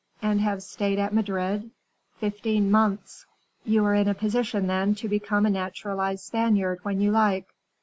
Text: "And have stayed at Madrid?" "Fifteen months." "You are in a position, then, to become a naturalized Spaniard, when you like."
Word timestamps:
"And 0.19 0.41
have 0.41 0.63
stayed 0.63 0.97
at 0.97 1.13
Madrid?" 1.13 1.69
"Fifteen 2.17 2.71
months." 2.71 3.27
"You 3.65 3.85
are 3.85 3.93
in 3.93 4.07
a 4.07 4.15
position, 4.15 4.65
then, 4.65 4.95
to 4.95 5.07
become 5.07 5.45
a 5.45 5.49
naturalized 5.51 6.23
Spaniard, 6.25 6.79
when 6.81 7.01
you 7.01 7.11
like." 7.11 7.45